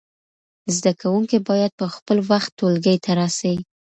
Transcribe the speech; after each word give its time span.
زده 0.75 0.91
کوونکي 1.01 1.37
باید 1.49 1.71
په 1.79 1.85
خپل 1.95 2.17
وخت 2.31 2.49
ټولګي 2.57 2.95
ته 3.03 3.11
راسی. 3.19 3.55